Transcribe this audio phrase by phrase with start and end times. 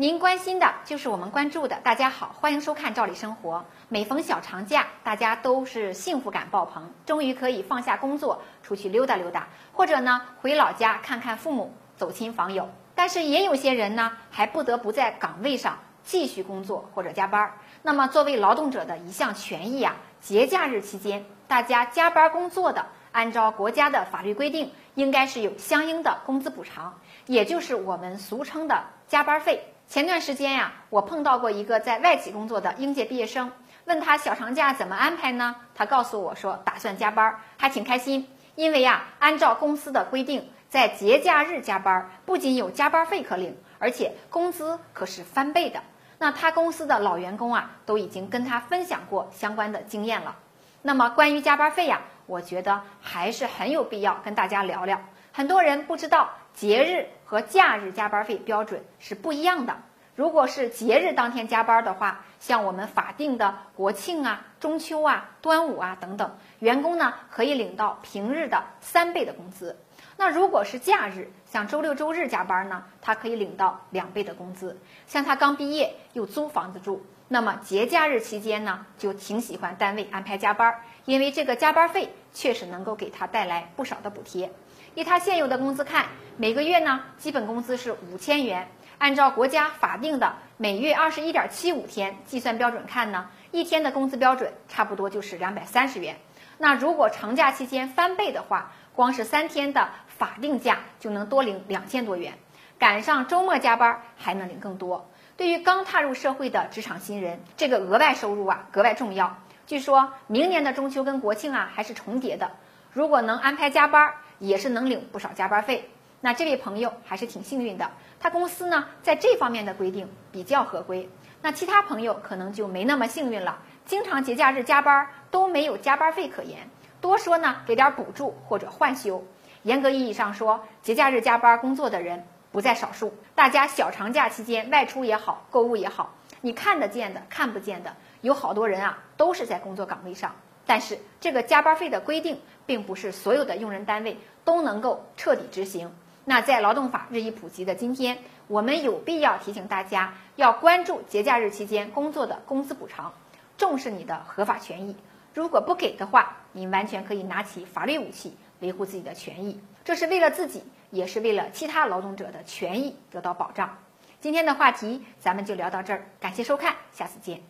[0.00, 1.74] 您关心的就是我们关注的。
[1.82, 3.56] 大家好，欢迎收看《赵丽生活》。
[3.88, 12.68] 每逢小长假，大家都是幸福感爆棚，终于可以放下工作，出去溜达溜达，或者呢回老家看看父母，走亲访友。
[12.94, 17.54] 但是也有些人呢，还不得不在岗位上继续工作或者加班。
[17.82, 22.86] 那么作为劳动者的一项权益啊，节假日期间大家加班工作的，
[23.18, 29.74] 按照国家的法律规定，应该是有相应的工资补偿，也就是我们俗称的加班费。
[29.88, 33.50] 前段时间呀，我碰到过一个在外企工作的应届毕业生，
[33.86, 35.56] 问他小长假怎么安排呢？
[35.74, 38.28] 他告诉我说，打算加班，还挺开心。
[38.54, 45.82] 因为呀，按照公司的规定，在节假日加班，不仅有加班费可领，而且工资可是翻倍的。
[46.18, 50.36] 那他公司的老员工啊，都已经跟他分享过相关的经验了。
[50.82, 55.00] 那么关于加班费呀，我觉得还是很有必要跟大家聊聊。
[55.32, 56.30] 很多人不知道。
[56.58, 59.76] 节日和假日加班费标准是不一样的。
[60.18, 69.78] 如果是节日当天加班的话，像我们法定的国庆啊、中秋啊、端午啊等等，员工呢可以领到平日的三倍的工资。
[70.16, 74.76] 那如果是假日，像周六周日加班呢，他可以领到两倍的工资。
[75.06, 84.50] 像他刚毕业又租房子住，那么节假日期间呢，就挺喜欢单位安排加班，因为这个加班费确实能够给他带来不少的补贴。
[84.96, 88.66] 以他现有的工资看，每个月呢，基本工资是五千元。
[88.98, 96.16] 按照国家法定的每月二十一点七五天计算标准看呢，一天的工资标准差不多就是两百三十元。
[96.58, 102.34] 那如果长假期间翻倍的话，光是三天的法定假就能多领两千多元，
[102.78, 105.08] 赶上周末加班还能领更多。
[105.36, 109.38] 对于刚踏入社会的职场新人，这个额外收入啊格外重要。
[109.66, 112.50] 据说明年的中秋跟国庆啊还是重叠的，
[112.92, 114.14] 如果能安排加班。
[114.40, 115.90] 也是能领不少加班费，
[116.20, 117.90] 那这位朋友还是挺幸运的。
[118.18, 121.08] 他公司呢，在这方面的规定比较合规。
[121.40, 126.68] 那其他朋友可能就没那么幸运了，经常节假日加班都没有加班费可言，
[127.00, 129.24] 多说呢给点补助或者换休。
[129.62, 133.14] 严格意义上说，节假日加班工作的人不在少数。
[133.36, 140.34] 大家小长假期间外出也好，购物也好，你看得见的、看不见的，有好多人啊，都是在工作岗位上。
[140.66, 145.94] 但是这个加班费的规定，并不是所有的用人单位都能够彻底执行。
[146.28, 148.18] 那在劳动法日益普及的今天，
[148.48, 153.14] 我们有必要提醒大家，要关注节假日期间工作的工资补偿，
[153.56, 154.94] 重视你的合法权益。
[155.32, 163.78] 如果不给的话，你完全可以拿起法律武器维护自己的权益，这是为了自己，也是为了其他劳动者的权益得到保障。
[164.20, 167.40] 今天的话题咱们就聊到这儿，感谢收看，下次见。